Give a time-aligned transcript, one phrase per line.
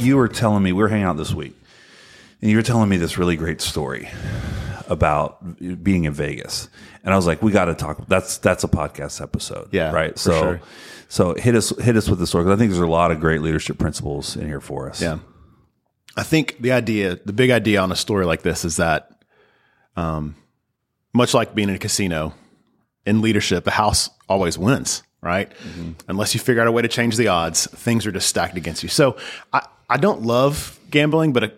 [0.00, 1.54] You were telling me we were hanging out this week,
[2.40, 4.08] and you were telling me this really great story
[4.88, 5.38] about
[5.82, 6.68] being in Vegas,
[7.04, 8.06] and I was like, we got to talk.
[8.08, 10.18] That's that's a podcast episode, Yeah, right.
[10.18, 10.60] So, sure.
[11.08, 13.20] so hit us hit us with the story because I think there's a lot of
[13.20, 15.00] great leadership principles in here for us.
[15.00, 15.18] Yeah.
[16.16, 19.22] I think the idea, the big idea on a story like this is that,
[19.96, 20.34] um,
[21.12, 22.34] much like being in a casino,
[23.06, 25.50] in leadership, the house always wins, right?
[26.08, 28.82] Unless you figure out a way to change the odds, things are just stacked against
[28.82, 28.88] you.
[28.88, 29.16] So
[29.52, 31.52] I, I don't love gambling, but a,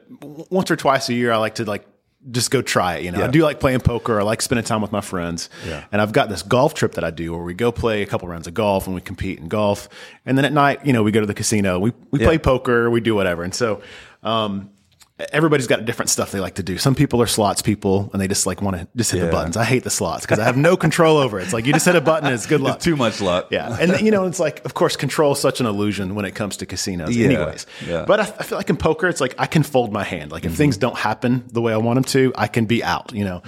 [0.51, 1.87] once or twice a year, I like to like
[2.31, 3.05] just go try it.
[3.05, 4.19] You know, I do like playing poker.
[4.19, 5.51] I like spending time with my friends.
[5.67, 5.85] Yeah.
[5.91, 8.29] And I've got this golf trip that I do where we go play a couple
[8.29, 9.89] rounds of golf and we compete in golf.
[10.25, 12.91] And then at night, you know, we go to the casino, we, we play poker,
[12.91, 13.43] we do whatever.
[13.43, 13.83] And so,
[14.23, 14.71] um,
[15.19, 16.79] everybody's got different stuff they like to do.
[16.79, 19.27] Some people are slots people and they just like want to just hit Yeah.
[19.27, 19.57] the buttons.
[19.57, 21.45] I hate the slots because I have no control over it.
[21.45, 22.81] It's like you just hit a button, it's good luck.
[22.81, 23.49] Too much luck.
[23.51, 23.77] Yeah.
[23.79, 26.57] And you know, it's like, of course, control is such an illusion when it comes
[26.59, 27.27] to casinos, Yeah.
[27.27, 27.67] anyways.
[27.87, 28.05] Yeah.
[28.07, 30.33] But I, I feel like in poker, it's like I can fold my hand.
[30.33, 30.59] Like if mm-hmm.
[30.59, 33.43] things don't happen the way I want them to, I can be out, you know.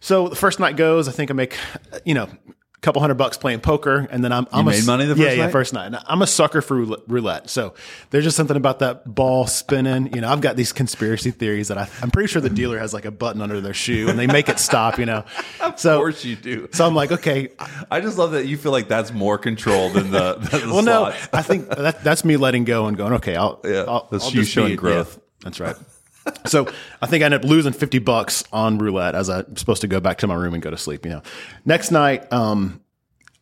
[0.00, 1.56] So the first night goes, I think I make,
[2.04, 2.28] you know,
[2.80, 5.36] couple hundred bucks playing poker, and then I'm, I'm a, made money the yeah, first
[5.36, 5.52] yeah, night?
[5.52, 5.86] first night.
[5.86, 6.76] And I'm a sucker for
[7.08, 7.50] roulette-.
[7.50, 7.74] So
[8.10, 10.14] there's just something about that ball spinning.
[10.14, 12.94] You know, I've got these conspiracy theories that I, I'm pretty sure the dealer has
[12.94, 14.98] like a button under their shoe and they make it stop.
[14.98, 15.24] You know,
[15.76, 16.68] so Of course you do.
[16.72, 17.48] so I'm like, okay,
[17.90, 20.82] I just love that you feel like that's more control than the, than the well,
[20.82, 21.06] no.
[21.32, 24.32] I think that, that's me letting go and going, okay, I'll, Yeah, I'll, that's I'll
[24.32, 25.16] you showing growth.
[25.16, 25.76] yeah, that's right.
[26.46, 26.68] So
[27.00, 30.00] I think I ended up losing 50 bucks on roulette as I'm supposed to go
[30.00, 31.22] back to my room and go to sleep, you know.
[31.64, 32.80] Next night, um,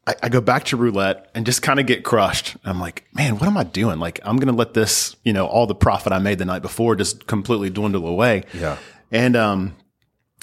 [0.06, 2.57] I, I go back to roulette and just kind of get crushed.
[2.64, 3.98] I'm like, man, what am I doing?
[3.98, 6.62] Like, I'm going to let this, you know, all the profit I made the night
[6.62, 8.45] before just completely dwindle away.
[8.55, 8.77] Yeah.
[9.11, 9.77] And, um,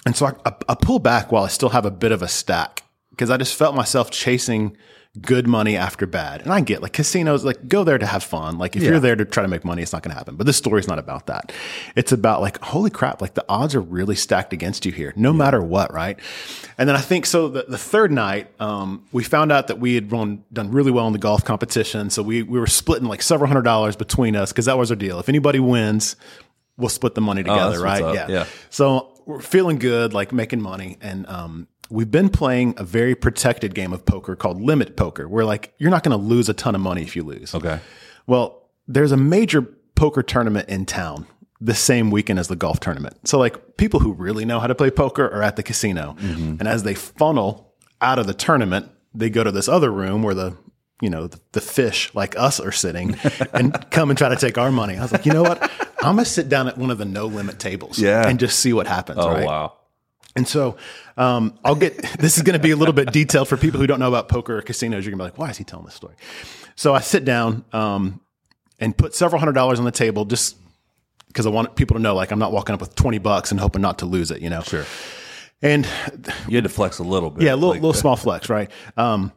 [0.05, 2.27] and so I, I, I pull back while I still have a bit of a
[2.27, 4.75] stack because I just felt myself chasing
[5.21, 6.41] good money after bad.
[6.41, 8.57] And I get like casinos, like go there to have fun.
[8.57, 8.89] Like if Yeah.
[8.91, 10.35] you're there to try to make money, it's not going to happen.
[10.35, 11.51] But this story's not about that.
[11.95, 15.31] It's about like, holy crap, like the odds are really stacked against you here, no
[15.31, 16.17] matter what, right?
[16.79, 17.47] And then I think so.
[17.47, 21.05] The, the third night, um, we found out that we had run, done really well
[21.05, 22.09] in the golf competition.
[22.09, 24.97] So we, we were splitting like several hundred dollars between us because that was our
[24.97, 25.19] deal.
[25.19, 26.15] If anybody wins,
[26.75, 28.01] we'll split the money together, Oh, right?
[28.01, 28.29] up.
[28.29, 28.45] Yeah.
[28.71, 30.97] So we're feeling good, like making money.
[31.01, 35.45] And um, we've been playing a very protected game of poker called limit poker, where
[35.45, 37.53] like you're not going to lose a ton of money if you lose.
[37.53, 37.79] Okay.
[38.25, 39.61] Well, there's a major
[39.95, 41.27] poker tournament in town
[41.61, 43.27] the same weekend as the golf tournament.
[43.27, 46.15] So like people who really know how to play poker are at the casino.
[46.19, 46.55] Mm-hmm.
[46.59, 50.33] And as they funnel out of the tournament, they go to this other room where
[50.33, 50.57] the
[51.01, 53.17] you know, the, the fish like us are sitting
[53.53, 54.97] and come and try to take our money.
[54.97, 55.61] I was like, you know what?
[56.01, 58.25] I'm gonna sit down at one of the no limit tables Yeah.
[58.27, 59.19] and just see what happens.
[59.21, 59.45] Oh right?
[59.45, 59.73] wow.
[60.35, 60.77] And so
[61.17, 63.87] um, I'll get this is going to be a little bit detailed for people who
[63.87, 65.05] don't know about poker or casinos.
[65.05, 66.15] You're going to be like, why is he telling this story?
[66.75, 68.19] So I sit down um,
[68.79, 70.57] and put several hundred dollars on the table just
[71.27, 73.59] because I want people to know, like, I'm not walking up with 20 bucks and
[73.59, 74.61] hoping not to lose it, you know?
[74.61, 74.85] Sure.
[75.63, 75.87] And
[76.47, 77.43] You had to flex a little bit.
[77.43, 78.69] yeah, a little, Like, little small flex, right?
[78.97, 79.31] Um,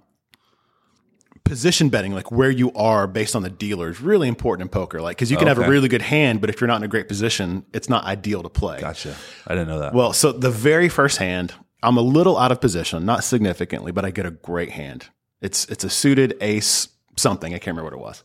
[1.47, 5.01] position betting, like where you are based on the dealer, is really important in poker.
[5.01, 6.89] Like, because you can have a really good hand, but if you're not in a
[6.89, 8.81] great position, it's not ideal to play.
[8.81, 9.17] Gotcha.
[9.47, 9.95] I didn't know that.
[9.95, 14.05] Well, so the very first hand, I'm a little out of position, not significantly, but
[14.05, 15.09] I get a great hand.
[15.41, 17.55] It's it's a suited ace something.
[17.55, 18.25] I can't remember what it was.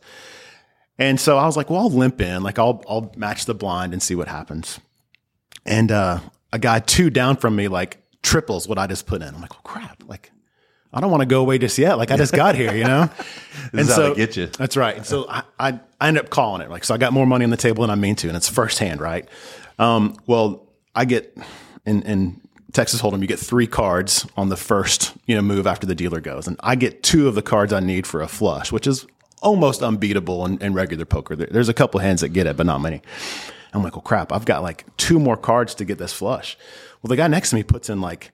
[0.98, 3.92] And so I was like, well, I'll limp in, like I'll I'll match the blind
[3.92, 4.80] and see what happens.
[5.64, 6.20] And uh,
[6.52, 9.28] a guy two down from me like triples what I just put in.
[9.28, 10.32] I'm like, well, crap, like
[10.92, 11.96] I don't want to go away just yet.
[11.98, 13.08] Like I just got here, you know.
[13.72, 14.46] this is how they get you.
[14.48, 14.96] That's right.
[14.96, 16.70] And so I, I, I ended up calling it.
[16.70, 18.48] Like, so I got more money on the table than I mean to, and it's
[18.48, 19.26] first hand, right?
[19.78, 21.36] Um, well, I get
[21.86, 22.40] in, in
[22.72, 26.20] Texas Hold'em, you get three cards on the first, you know, move after the dealer
[26.20, 26.46] goes.
[26.46, 29.06] And I get two of the cards I need for a flush, which is
[29.40, 31.34] almost unbeatable in, in regular poker.
[31.36, 33.00] There- there's a couple hands that get it, but not many.
[33.72, 36.58] I'm like, well, crap, I've got like two more cards to get this flush.
[37.02, 38.30] Well, the guy next to me puts in like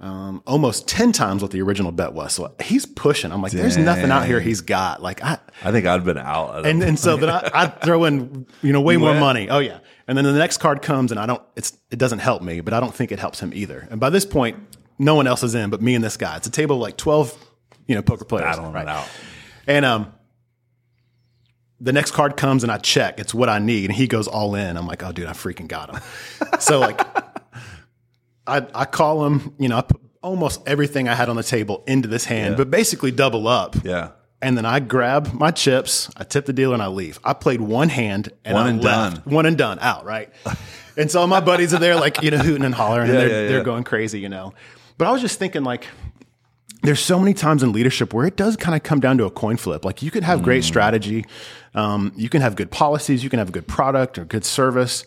[0.00, 2.32] um, almost 10 times what the original bet was.
[2.32, 3.32] So he's pushing.
[3.32, 5.02] I'm like, there's nothing out here he's got.
[5.02, 6.66] Like, I, I think I'd been out.
[6.66, 9.20] And, and so then I, I throw in, you know, way more went?
[9.20, 9.50] money.
[9.50, 9.80] Oh yeah.
[10.06, 12.72] And then the next card comes and I don't, it's, it doesn't help me, but
[12.74, 13.88] I don't think it helps him either.
[13.90, 14.56] And by this point,
[14.98, 16.36] no one else is in but me and this guy.
[16.36, 17.36] It's a table of like 12,
[17.88, 18.44] you know, poker players.
[18.44, 19.08] battling it out.
[19.66, 20.12] And, um,
[21.80, 23.20] the next card comes and I check.
[23.20, 23.86] It's what I need.
[23.86, 24.76] And he goes all in.
[24.76, 26.00] I'm like, oh, dude, I freaking got him.
[26.58, 27.27] so like,
[28.48, 29.54] I I call him.
[29.58, 32.70] You know, I put almost everything I had on the table into this hand, but
[32.70, 33.76] basically double up.
[33.84, 34.10] Yeah.
[34.40, 37.18] And then I grab my chips, I tip the dealer, and I leave.
[37.24, 39.24] I played one hand and One I and left.
[39.24, 39.34] done.
[39.34, 40.32] One and done, out, right?
[40.96, 43.42] and so my buddies are there, like, you know, hooting and hollering, and they're, yeah,
[43.42, 43.48] yeah.
[43.48, 44.54] they're going crazy, you know.
[44.96, 45.88] But I was just thinking, like,
[46.82, 49.30] there's so many times in leadership where it does kind of come down to a
[49.30, 49.84] coin flip.
[49.84, 51.26] Like you could have great strategy,
[51.74, 55.04] um, you can have good policies, you can have a good product or good service,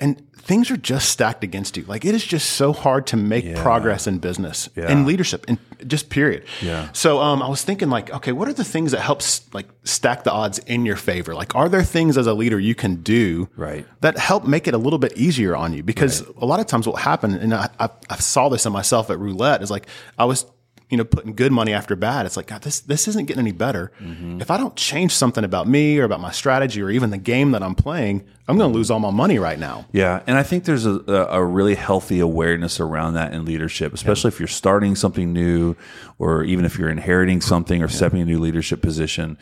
[0.00, 1.84] and things are just stacked against you.
[1.84, 6.10] Like it is just so hard to make progress in business, in leadership, in just
[6.10, 6.44] period.
[6.60, 6.88] Yeah.
[6.92, 10.24] So um, I was thinking, like, okay, what are the things that helps like stack
[10.24, 11.34] the odds in your favor?
[11.34, 13.86] Like, are there things as a leader you can do Right.
[14.00, 15.82] that help make it a little bit easier on you?
[15.82, 19.10] Because a lot of times what happened, and I, I, I saw this in myself
[19.10, 19.86] at roulette, is like
[20.18, 20.46] I was
[20.90, 22.26] you know putting good money after bad.
[22.26, 23.92] It's like God, this this isn't getting any better.
[24.00, 24.40] Mm-hmm.
[24.40, 27.52] If I don't change something about me or about my strategy or even the game
[27.52, 29.86] that I'm playing, I'm going to lose all my money right now.
[29.92, 33.94] Yeah, and I think there's a, a a really healthy awareness around that in leadership,
[33.94, 35.76] especially if you're starting something new,
[36.18, 39.38] or even if you're inheriting something or stepping into a new leadership position.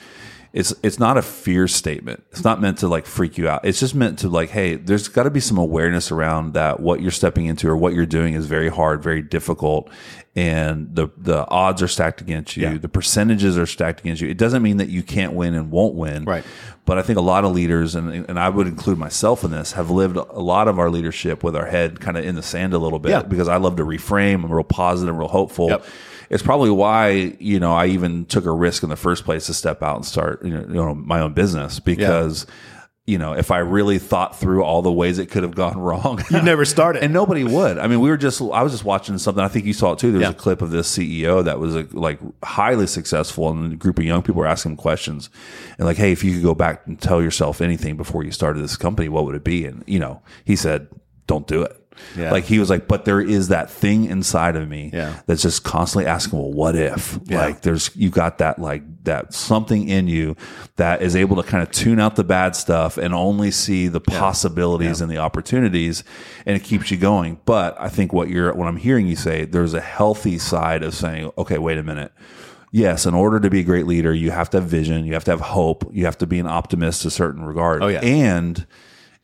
[0.53, 2.25] It's it's not a fear statement.
[2.31, 3.65] It's not meant to like freak you out.
[3.65, 7.03] It's just meant to like, hey, there's got to be some awareness around that what
[7.03, 9.91] you're stepping into or what you're doing is very hard, very difficult,
[10.35, 12.63] and the the odds are stacked against you.
[12.63, 12.79] Yeah.
[12.79, 14.29] The percentages are stacked against you.
[14.29, 16.25] It doesn't mean that you can't win and won't win.
[16.25, 16.45] Right.
[16.87, 19.73] But I think a lot of leaders, and, and I would include myself in this,
[19.73, 22.73] have lived a lot of our leadership with our head kind of in the sand
[22.73, 23.21] a little bit Yeah.
[23.23, 24.43] because I love to reframe.
[24.45, 25.69] I'm real positive, real hopeful.
[25.69, 25.85] Yep.
[26.31, 29.55] It's probably why you know I even took a risk in the first place to
[29.55, 32.47] step out and start you know, you know my own business because
[33.07, 36.23] you know if I really thought through all the ways it could have gone wrong,
[36.31, 37.03] You never started.
[37.03, 37.79] and nobody would.
[37.79, 39.43] I mean, we were just I was just watching something.
[39.43, 40.11] I think you saw it too.
[40.13, 40.33] There was Yeah.
[40.33, 44.05] a clip of this CEO that was like, like highly successful, and a group of
[44.05, 45.31] young people were asking him questions,
[45.79, 48.63] and like, hey, if you could go back and tell yourself anything before you started
[48.63, 49.65] this company, what would it be?
[49.65, 50.89] And you know, he said,
[51.27, 51.75] don't do it.
[52.17, 52.31] Yeah.
[52.33, 55.21] Like he was like, but there is that thing inside of me Yeah.
[55.27, 57.19] that's just constantly asking, well, what if?
[57.25, 57.41] Yeah.
[57.47, 60.37] Like there's you got that like that something in you
[60.77, 64.01] that is able to kind of tune out the bad stuff and only see the
[64.01, 66.05] possibilities and the opportunities
[66.47, 67.41] and it keeps you going.
[67.45, 70.95] But I think what you're what I'm hearing you say, there's a healthy side of
[70.95, 72.13] saying, okay, wait a minute.
[72.71, 75.25] Yes, in order to be a great leader, you have to have vision, you have
[75.25, 77.83] to have hope, you have to be an optimist to a certain regard.
[77.83, 78.01] Oh, yeah.
[78.01, 78.67] And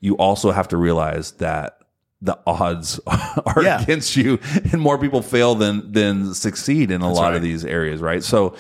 [0.01, 1.79] you also have to realize that
[2.25, 3.81] the odds are Yeah.
[3.83, 4.39] against you
[4.73, 7.37] and more people fail than than succeed in a lot right.
[7.37, 8.23] of these areas, right?
[8.25, 8.57] So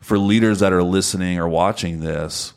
[0.00, 2.52] for leaders that are listening or watching this,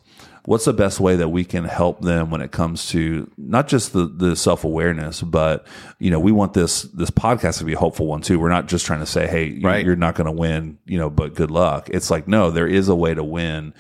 [0.46, 3.94] what's the best way that we can help them when it comes to not just
[3.94, 5.66] the, the self-awareness, but
[5.98, 8.38] you know, we want this this podcast to be a hopeful one too.
[8.40, 9.86] We're not just trying to say, hey, Right.
[9.86, 11.90] you're not going to win, you know, but good luck.
[11.90, 13.74] It's like, no, there is a way to win.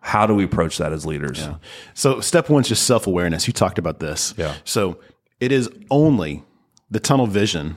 [0.00, 1.48] How do we approach that as leaders?
[1.94, 3.46] So step one is just self awareness.
[3.46, 4.34] You talked about this.
[4.36, 4.54] Yeah.
[4.64, 4.98] So
[5.40, 6.44] it is only
[6.90, 7.76] the tunnel vision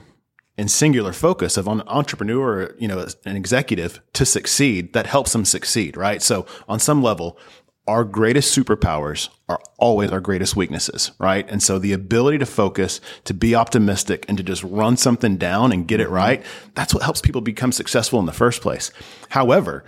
[0.56, 5.44] and singular focus of an entrepreneur, you know, an executive to succeed that helps them
[5.44, 6.20] succeed, right?
[6.20, 7.38] So on some level,
[7.86, 11.48] our greatest superpowers are always our greatest weaknesses, right?
[11.48, 15.72] And so the ability to focus, to be optimistic and to just run something down
[15.72, 16.44] and get it right,
[16.74, 18.90] that's what helps people become successful in the first place.
[19.30, 19.84] However,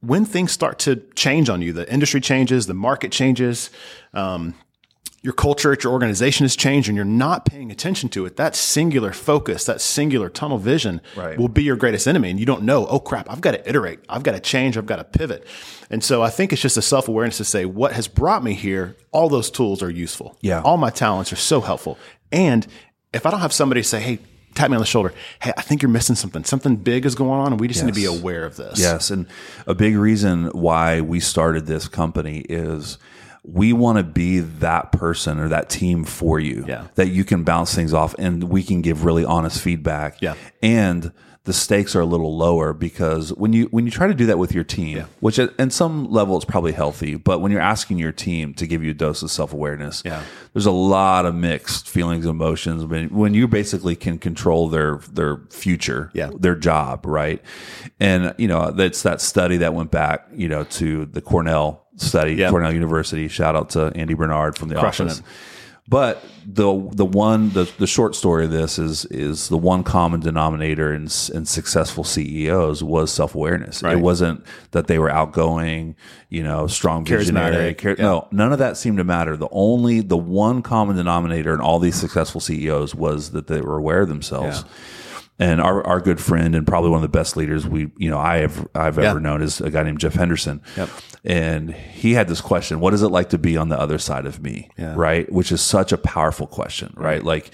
[0.00, 3.70] when things start to change on you, the industry changes, the market changes,
[4.14, 4.54] um,
[5.22, 8.56] your culture at your organization has changed and you're not paying attention to it, that
[8.56, 11.38] singular focus, that singular tunnel vision Right.
[11.38, 12.30] will be your greatest enemy.
[12.30, 14.00] And you don't know, oh crap, I've got to iterate.
[14.08, 14.76] I've got to change.
[14.76, 15.46] I've got to pivot.
[15.90, 18.54] And so I think it's just a self awareness to say, what has brought me
[18.54, 18.96] here?
[19.12, 20.36] All those tools are useful.
[20.40, 20.60] Yeah.
[20.62, 21.98] All my talents are so helpful.
[22.32, 22.66] And
[23.12, 24.18] if I don't have somebody say, hey,
[24.56, 26.42] tap me on the shoulder, hey, I think you're missing something.
[26.44, 28.80] Something big is going on and we just need to be aware of this.
[28.80, 29.26] Yes, and
[29.68, 32.98] a big reason why we started this company is
[33.44, 36.86] we want to be that person or that team for you Yeah.
[36.94, 40.20] that you can bounce things off and we can give really honest feedback.
[40.22, 40.34] Yeah.
[40.62, 41.12] And
[41.44, 44.38] the stakes are a little lower because when you when you try to do that
[44.38, 47.98] with your team, which at, at some level is probably healthy, but when you're asking
[47.98, 50.22] your team to give you a dose of self awareness, Yeah.
[50.52, 52.84] there's a lot of mixed feelings, and emotions.
[52.84, 56.30] When when you basically can control their their future, Yeah.
[56.38, 57.42] their job, right?
[57.98, 62.34] And you know, that's that study that went back, you know, to the Cornell study,
[62.34, 62.50] Yeah.
[62.50, 63.28] Cornell University.
[63.28, 65.18] Shout out to Andy Bernard from the Crushing office.
[65.20, 65.24] it.
[65.88, 70.20] But the the one the, the short story of this is is the one common
[70.20, 71.02] denominator in,
[71.34, 73.82] in successful CEOs was self awareness.
[73.82, 73.96] Right.
[73.96, 75.96] It wasn't that they were outgoing,
[76.28, 77.74] you know, strong visionary.
[77.74, 79.36] Char- No, none of that seemed to matter.
[79.36, 83.76] The only the one common denominator in all these successful CEOs was that they were
[83.76, 84.64] aware of themselves.
[85.42, 88.18] And our, our good friend and probably one of the best leaders we you know
[88.18, 89.22] I have I've ever Yeah.
[89.22, 90.60] known is a guy named Jeff Henderson.
[90.76, 90.88] Yep.
[91.24, 94.26] And he had this question, what is it like to be on the other side
[94.26, 94.68] of me?
[94.76, 94.94] Yeah.
[94.96, 95.30] Right?
[95.32, 97.22] Which is such a powerful question, right?
[97.22, 97.50] Like,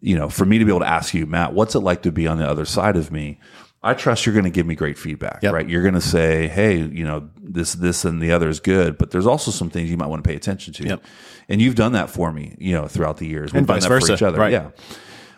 [0.00, 2.12] you know, for me to be able to ask you, Matt, what's it like to
[2.12, 3.38] be on the other side of me?
[3.82, 5.52] I trust you're going to give me great feedback, Yep.
[5.54, 5.68] right?
[5.68, 9.12] You're going to say, "Hey, you know, this, this, and the other is good," but
[9.12, 10.84] there's also some things you might want to pay attention to.
[10.84, 11.04] Yep.
[11.48, 13.52] And you've done that for me, you know, throughout the years.
[13.52, 14.38] We've And done vice that versa, for each other.
[14.38, 14.50] right.
[14.52, 14.70] Yeah.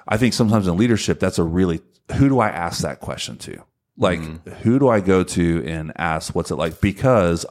[0.09, 1.81] I think sometimes in leadership, that's a really
[2.17, 3.63] who do I ask that question to?
[3.97, 4.51] Like, mm-hmm.
[4.51, 6.81] who do I go to and ask what's it like?
[6.81, 7.45] Because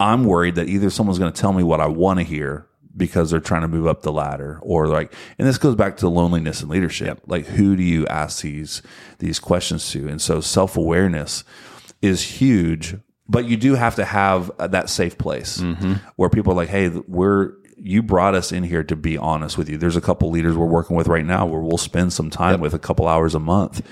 [0.00, 3.30] I'm worried that either someone's going to tell me what I want to hear because
[3.30, 6.60] they're trying to move up the ladder or like and this goes back to loneliness
[6.60, 7.20] and leadership.
[7.26, 8.82] Like who do you ask these
[9.18, 10.08] these questions to?
[10.08, 11.44] And so self-awareness
[12.02, 12.96] is huge
[13.28, 15.94] but you do have to have uh, that safe place mm-hmm.
[16.16, 19.68] where people are like hey we're you brought us in here to be honest with
[19.68, 22.60] you there's a couple leaders we're working with right now where we'll spend some time
[22.60, 23.84] with a couple hours a month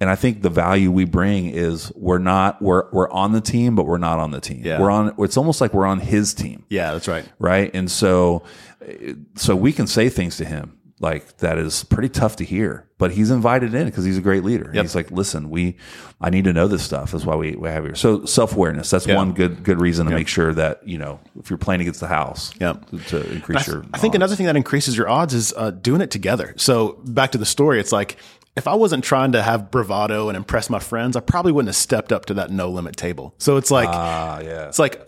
[0.00, 3.76] and I think the value we bring is we're not we're we're on the team,
[3.76, 4.62] but we're not on the team.
[4.64, 4.80] Yeah.
[4.80, 5.14] We're on.
[5.18, 7.24] It's almost like we're on his team, Yeah, that's right.
[7.38, 7.70] right?
[7.72, 8.42] And so,
[9.36, 13.10] so we can say things to him like that is pretty tough to hear, but
[13.12, 14.66] he's invited in because he's a great leader.
[14.70, 15.76] And He's like, listen, we,
[16.20, 17.10] I need to know this stuff.
[17.10, 17.94] That's why we, we have here.
[17.96, 18.88] So self awareness.
[18.90, 19.16] That's Yeah.
[19.16, 22.06] one good good reason to make sure that you know if you're playing against the
[22.08, 22.86] house, Yep.
[23.08, 23.84] to increase I, your.
[23.92, 26.54] I think another thing that increases your odds is uh, doing it together.
[26.56, 28.16] So back to the story, it's like
[28.54, 31.76] if I wasn't trying to have bravado and impress my friends, I probably wouldn't have
[31.76, 33.34] stepped up to that no limit table.
[33.38, 34.68] So it's like Ah, yeah.
[34.68, 35.00] it's like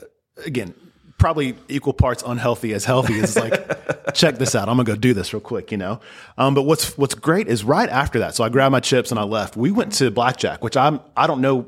[0.45, 0.75] again
[1.19, 3.53] probably equal parts unhealthy as healthy it's like
[4.15, 6.01] check this out i'm gonna go do this real quick you know
[6.39, 9.19] um, but what's what's great is right after that so i grabbed my chips and
[9.19, 11.67] i left we went to blackjack which i'm i don't know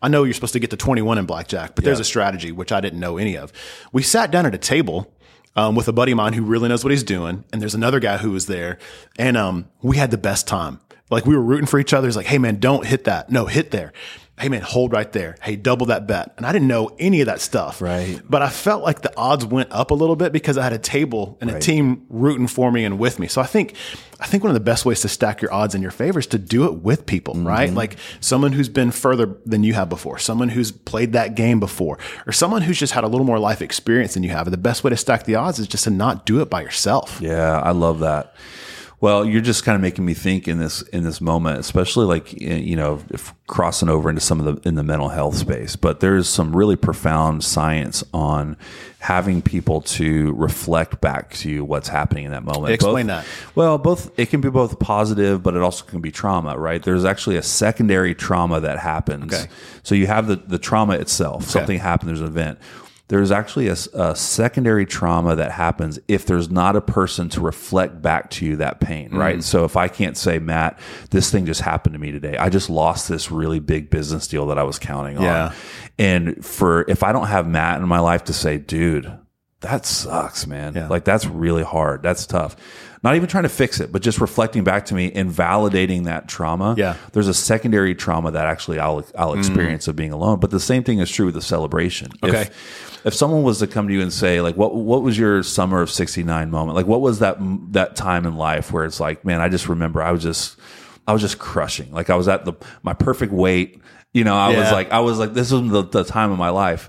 [0.00, 2.72] i know you're supposed to get to 21 in blackjack but there's a strategy which
[2.72, 3.52] i didn't know any of
[3.92, 5.12] we sat down at a table
[5.54, 8.00] um, with a buddy of mine who really knows what he's doing and there's another
[8.00, 8.78] guy who was there
[9.18, 10.80] and um, we had the best time
[11.12, 12.08] like we were rooting for each other.
[12.08, 13.30] It's like, hey man, don't hit that.
[13.30, 13.92] No, hit there.
[14.42, 15.36] Hey man, hold right there.
[15.40, 16.34] Hey, double that bet.
[16.36, 17.80] And I didn't know any of that stuff.
[17.80, 18.20] Right.
[18.28, 20.80] But I felt like the odds went up a little bit because I had a
[20.80, 23.28] table and a team rooting for me and with me.
[23.28, 23.76] So I think
[24.18, 26.26] I think one of the best ways to stack your odds in your favor is
[26.26, 27.46] to do it with people, mm-hmm.
[27.46, 27.72] right?
[27.72, 32.00] Like someone who's been further than you have before, someone who's played that game before,
[32.26, 34.48] or someone who's just had a little more life experience than you have.
[34.48, 36.62] And the best way to stack the odds is just to not do it by
[36.62, 37.20] yourself.
[37.22, 38.34] Yeah, I love that.
[39.02, 42.40] Well, you're just kind of making me think in this in this moment, especially like
[42.40, 45.74] you know, if crossing over into some of the in the mental health space.
[45.74, 48.56] But there's some really profound science on
[49.00, 52.74] having people to reflect back to what's happening in that moment.
[52.74, 53.56] Explain Both- that.
[53.56, 56.56] Well, both it can be both positive, but it also can be trauma.
[56.56, 56.80] Right?
[56.80, 59.34] There's actually a secondary trauma that happens.
[59.34, 59.50] Okay.
[59.82, 61.46] So you have the the trauma itself.
[61.46, 62.10] Something happened.
[62.10, 62.60] There's an event
[63.12, 68.00] there's actually a, a secondary trauma that happens if there's not a person to reflect
[68.00, 69.18] back to you that pain, Mm.
[69.18, 69.44] right?
[69.44, 70.78] So if I can't say, Matt,
[71.10, 72.38] this thing just happened to me today.
[72.38, 75.52] I just lost this really big business deal that I was counting on.
[75.98, 79.12] And for if I don't have Matt in my life to say, dude,
[79.60, 80.72] that sucks, man.
[80.74, 80.88] Yeah.
[80.88, 82.02] Like that's really hard.
[82.02, 82.56] That's tough.
[83.04, 86.28] Not even trying to fix it, but just reflecting back to me and validating that
[86.28, 86.76] trauma.
[86.78, 86.96] Yeah.
[87.12, 90.40] There's a secondary trauma that actually I'll I'll experience of being alone.
[90.40, 92.10] But the same thing is true with the celebration.
[92.22, 92.42] Okay.
[92.42, 95.42] If, if someone was to come to you and say like what what was your
[95.42, 96.76] summer of 69 moment?
[96.76, 97.36] Like what was that
[97.72, 100.58] that time in life where it's like, man, I just remember I was just
[101.06, 101.92] I was just crushing.
[101.92, 103.80] Like I was at the my perfect weight.
[104.12, 106.50] You know, I was like I was like this was the, the time of my
[106.50, 106.88] life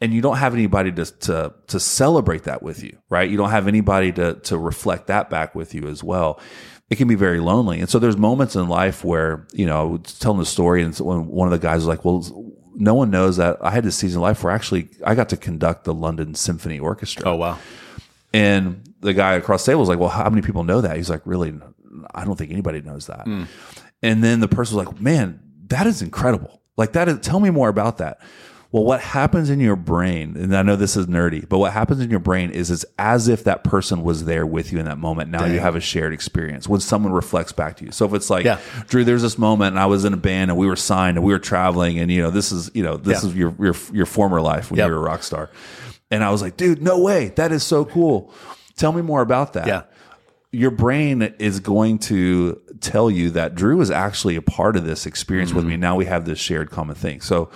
[0.00, 3.30] and you don't have anybody to, to to celebrate that with you, right?
[3.30, 6.40] You don't have anybody to to reflect that back with you as well.
[6.90, 9.84] It can be very lonely, and so there's moments in life where you know, I
[9.84, 12.22] was telling the story, and one of the guys was like, "Well,
[12.74, 15.36] no one knows that I had this season of life where actually I got to
[15.36, 17.58] conduct the London Symphony Orchestra." Oh wow.
[18.32, 21.10] And the guy across the table was like, "Well, how many people know that?" He's
[21.10, 21.54] like, "Really,
[22.14, 23.44] I don't think anybody knows that." Hmm.
[24.02, 26.62] And then the person was like, "Man, that is incredible!
[26.76, 27.20] Like that is.
[27.20, 28.20] Tell me more about that."
[28.74, 32.00] Well, what happens in your brain, and I know this is nerdy, but what happens
[32.00, 34.98] in your brain is it's as if that person was there with you in that
[34.98, 35.30] moment.
[35.30, 37.92] Now you have a shared experience when someone reflects back to you.
[37.92, 38.58] So if it's like, Yeah.
[38.88, 41.24] Drew, there's this moment, and I was in a band, and we were signed, and
[41.24, 43.28] we were traveling, and you know, this is you know, this Yeah.
[43.28, 44.88] is your your your former life when Yep.
[44.88, 45.50] you were a rock star,
[46.10, 48.34] and I was like, dude, no way, that is so cool.
[48.76, 49.82] Tell me more about that Yeah.
[50.50, 55.06] your brain is going to tell you that Drew is actually a part of this
[55.06, 55.70] experience with mm-hmm.
[55.70, 55.76] me.
[55.76, 57.20] Now we have this shared common thing.
[57.20, 57.50] So,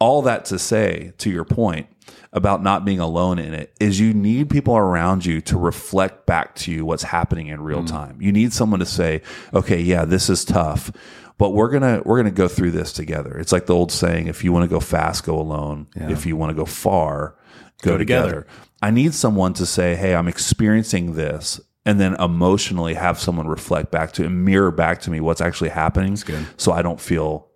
[0.00, 1.86] all that to say, to your point
[2.32, 6.54] about not being alone in it, is you need people around you to reflect back
[6.56, 7.88] to you what's happening in real mm.
[7.88, 8.20] time.
[8.20, 9.22] You need someone to say,
[9.54, 10.90] okay, yeah, this is tough.
[11.38, 13.38] But we're gonna we're gonna go through this together.
[13.38, 15.86] It's like the old saying: if you want to go fast, go alone.
[15.94, 17.36] If you want to go far,
[17.80, 18.28] go, together.
[18.28, 18.46] together.
[18.82, 21.60] I need someone to say, Hey, I'm experiencing this.
[21.86, 25.70] And then emotionally have someone reflect back to and mirror back to me what's actually
[25.70, 26.16] happening.
[26.58, 27.49] So I don't feel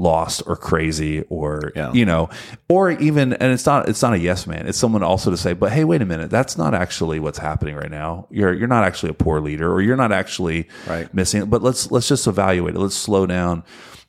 [0.00, 1.92] lost or crazy or, Yeah.
[1.92, 2.30] you know,
[2.68, 4.66] or even, and it's not, it's not a yes man.
[4.66, 6.30] It's someone also to say, but Hey, wait a minute.
[6.30, 8.26] That's not actually what's happening right now.
[8.30, 11.12] You're, you're not actually a poor leader or you're not actually Right.
[11.12, 12.78] missing it, but let's, let's just evaluate it.
[12.78, 13.62] Let's slow down.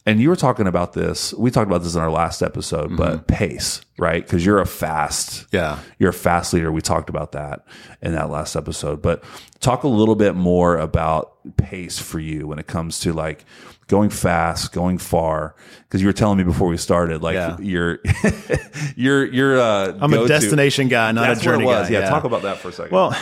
[0.05, 1.33] And you were talking about this.
[1.33, 4.23] We talked about this in our last episode, but pace, right?
[4.25, 5.79] Because you're a fast, Yeah.
[5.99, 6.71] you're a fast leader.
[6.71, 7.65] We talked about that
[8.01, 9.01] in that last episode.
[9.01, 9.23] But
[9.59, 13.45] talk a little bit more about pace for you when it comes to like
[13.87, 15.55] going fast, going far.
[15.83, 17.57] Because you were telling me before we started, like Yeah.
[17.59, 17.99] you're
[18.95, 21.89] you're you're uh, I'm a destination guy, not That's a journey what it was.
[21.89, 21.99] guy.
[21.99, 22.91] Yeah, talk about that for a second.
[22.95, 23.15] Well,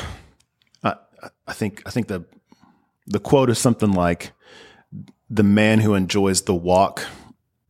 [0.84, 0.96] I,
[1.48, 2.24] I think I think the
[3.08, 4.32] the quote is something like,
[5.30, 7.06] "The man who enjoys the walk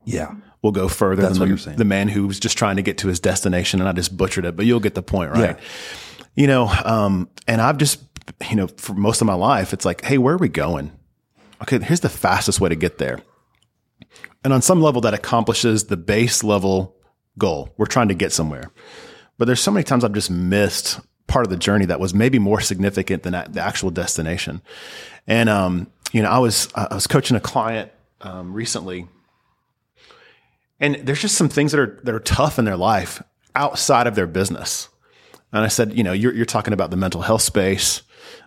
[0.06, 1.78] yeah, will go further That's than what the, you're saying.
[1.78, 4.56] the man who's just trying to get to his destination." And I just butchered it,
[4.56, 5.58] but you'll get the point, right?
[6.36, 8.00] You know, um, and I've just
[8.50, 10.92] you know for most of my life, it's like, hey, where are we going?
[11.62, 13.20] Okay, here's the fastest way to get there.
[14.44, 16.96] And on some level, that accomplishes the base level
[17.38, 17.74] goal.
[17.78, 18.72] We're trying to get somewhere.
[19.38, 22.40] But there's so many times I've just missed part of the journey that was maybe
[22.40, 24.62] more significant than the actual destination.
[25.28, 29.08] And, um, you know, I was, I was coaching a client, um, recently
[30.80, 33.22] and there's just some things that are, that are tough in their life
[33.56, 34.90] outside of their business.
[35.52, 38.02] And I said, you know, you're, you're talking about the mental health space,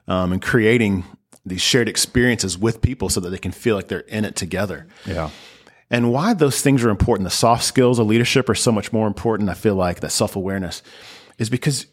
[0.08, 1.04] um, and creating
[1.44, 4.86] these shared experiences with people so that they can feel like they're in it together.
[5.04, 5.30] yeah,
[5.90, 9.06] And why those things are important, the soft skills of leadership are so much more
[9.06, 9.50] important.
[9.50, 10.82] I feel like that self awareness
[11.38, 11.86] is because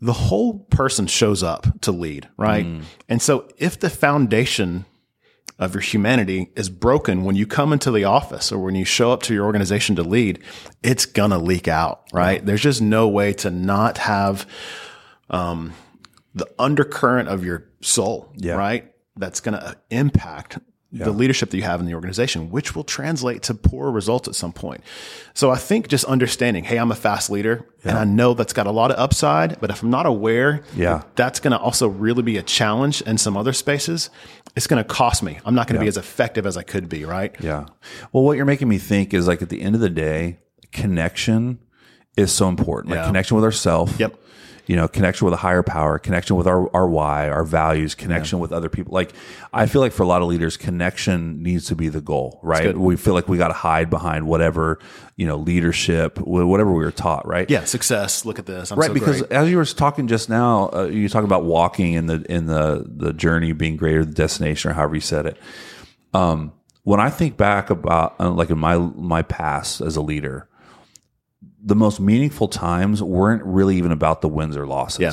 [0.00, 2.66] the whole person shows up to lead, right?
[3.08, 4.84] And so if the foundation
[5.58, 9.10] of your humanity is broken when you come into the office or when you show
[9.12, 10.38] up to your organization to lead,
[10.82, 12.44] it's gonna leak out, right?
[12.44, 14.46] There's just no way to not have
[15.30, 15.72] um,
[16.34, 18.54] the undercurrent of your soul, Yeah.
[18.54, 18.92] right?
[19.16, 20.58] That's gonna impact
[21.04, 24.34] the leadership that you have in the organization, which will translate to poor results at
[24.34, 24.82] some point.
[25.34, 28.66] So I think just understanding, hey, I'm a fast leader and I know that's got
[28.66, 31.02] a lot of upside, but if I'm not aware, Yeah.
[31.14, 34.10] that's going to also really be a challenge in some other spaces.
[34.56, 35.38] It's going to cost me.
[35.44, 37.34] I'm not going to be as effective as I could be, right?
[37.40, 37.66] Yeah.
[38.12, 40.38] Well, what you're making me think is like at the end of the day,
[40.72, 41.58] connection
[42.16, 42.90] is so important.
[42.90, 43.06] Like Yeah.
[43.06, 43.94] connection with ourself.
[43.98, 44.16] Yep.
[44.66, 48.40] You know, connection with a higher power, connection with our, our why, our values, connection
[48.40, 48.92] with other people.
[48.92, 49.12] Like,
[49.52, 52.76] I feel like for a lot of leaders, connection needs to be the goal, right?
[52.76, 54.80] We feel like we got to hide behind whatever,
[55.14, 57.48] you know, leadership, whatever we were taught, right?
[57.48, 58.24] Yeah, success.
[58.24, 58.72] Look at this.
[58.72, 59.32] I'm Right, so because great.
[59.32, 62.84] as you were talking just now, uh, you talk about walking in the in the
[62.88, 65.38] the journey being greater than the destination, or however you said it.
[66.12, 66.52] Um,
[66.82, 70.48] when I think back about uh, like in my my past as a leader,
[71.66, 75.00] the most meaningful times weren't really even about the wins or losses.
[75.00, 75.12] Yeah.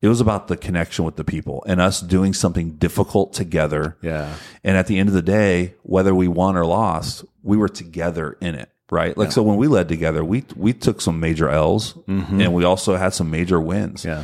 [0.00, 3.96] It was about the connection with the people and us doing something difficult together.
[4.00, 4.32] Yeah.
[4.62, 8.38] And at the end of the day, whether we won or lost, we were together
[8.40, 9.18] in it, right?
[9.18, 12.40] Like so when we led together, we we took some major L's mm-hmm.
[12.40, 14.04] and we also had some major wins.
[14.04, 14.22] Yeah.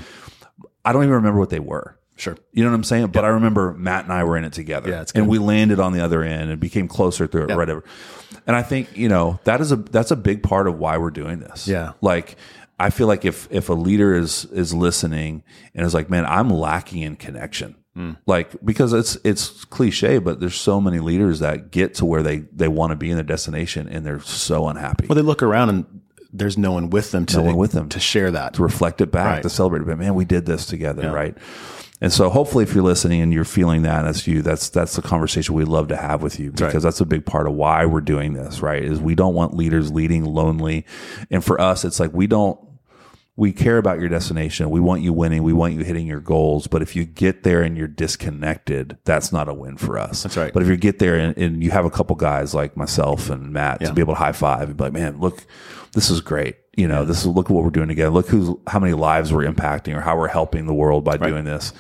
[0.84, 1.98] I don't even remember what they were.
[2.16, 2.36] Sure.
[2.52, 3.08] You know what I'm saying?
[3.08, 4.90] But I remember Matt and I were in it together.
[4.90, 7.56] Yeah, it's and we landed on the other end and became closer through it, or
[7.56, 7.84] whatever.
[8.46, 11.10] And I think, you know, that is a that's a big part of why we're
[11.10, 11.66] doing this.
[11.66, 11.92] Yeah.
[12.00, 12.36] Like
[12.78, 15.42] I feel like if if a leader is is listening
[15.74, 17.74] and is like, man, I'm lacking in connection.
[17.94, 18.12] Hmm.
[18.26, 22.38] Like because it's it's cliche, but there's so many leaders that get to where they
[22.52, 25.06] they want to be in their destination and they're so unhappy.
[25.08, 26.00] Well, they look around and
[26.32, 27.88] there's no one with them to, one with them.
[27.90, 28.54] to share that.
[28.54, 29.42] to reflect it back, Right.
[29.44, 29.86] to celebrate it.
[29.86, 31.38] But man, we did this together, right?
[32.00, 35.02] And so hopefully if you're listening and you're feeling that, that's you, that's that's the
[35.02, 36.82] conversation we'd love to have with you because right.
[36.82, 38.82] that's a big part of why we're doing this, right?
[38.84, 40.84] Is we don't want leaders leading lonely.
[41.30, 42.58] And for us, it's like we don't
[43.36, 44.70] we care about your destination.
[44.70, 45.42] We want you winning.
[45.42, 46.68] We want you hitting your goals.
[46.68, 50.22] But if you get there and you're disconnected, that's not a win for us.
[50.22, 50.52] That's right.
[50.52, 53.52] But if you get there and, and you have a couple guys like myself and
[53.52, 53.88] Matt Yeah.
[53.88, 55.44] to be able to high five and be like, man, look,
[55.94, 56.56] this is great.
[56.76, 58.10] You know, this is look at what we're doing together.
[58.10, 61.44] Look who's how many lives we're impacting or how we're helping the world by doing
[61.44, 61.72] this.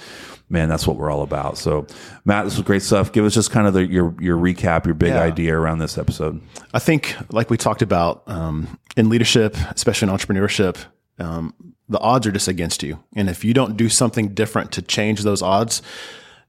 [0.50, 1.56] Man, that's what we're all about.
[1.58, 1.86] So,
[2.24, 3.10] Matt, this was great stuff.
[3.12, 5.22] Give us just kind of the, your your recap, your big Yeah.
[5.22, 6.40] idea around this episode.
[6.72, 10.76] I think, like we talked about um, in leadership, especially in entrepreneurship,
[11.18, 11.54] um,
[11.88, 13.02] the odds are just against you.
[13.16, 15.80] And if you don't do something different to change those odds,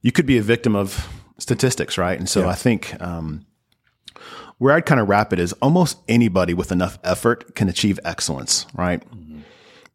[0.02, 2.18] you could be a victim of statistics, right?
[2.18, 3.44] And so I think um,
[4.58, 8.66] where I'd kind of wrap it is almost anybody with enough effort can achieve excellence,
[8.74, 9.00] right?
[9.10, 9.40] Mm-hmm.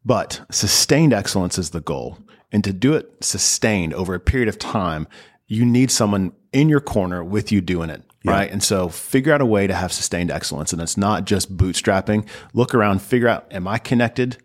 [0.04, 2.18] But sustained excellence is the goal.
[2.50, 5.08] And to do it sustained over a period of time,
[5.46, 8.02] you need someone in your corner with you doing it.
[8.24, 8.50] Right.
[8.52, 10.72] And so figure out a way to have sustained excellence.
[10.72, 12.28] And it's not just bootstrapping.
[12.54, 14.36] Look around, figure out, am I connected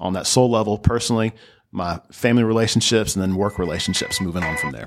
[0.00, 1.32] on that soul level personally,
[1.70, 4.86] my family relationships, and then work relationships moving on from there.